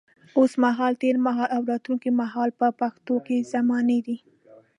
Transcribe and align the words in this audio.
اوس 0.37 0.51
مهال، 0.63 0.93
تېر 1.01 1.15
مهال 1.25 1.49
او 1.55 1.61
راتلونکي 1.71 2.09
مهال 2.21 2.49
په 2.59 2.67
پښتو 2.79 3.15
کې 3.25 3.37
زمانې 3.53 3.99
دي. 4.05 4.17